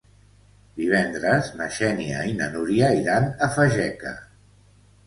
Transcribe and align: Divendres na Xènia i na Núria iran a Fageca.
Divendres 0.79 1.51
na 1.61 1.67
Xènia 1.77 2.25
i 2.33 2.35
na 2.41 2.49
Núria 2.57 2.91
iran 3.05 3.31
a 3.49 3.53
Fageca. 3.61 4.21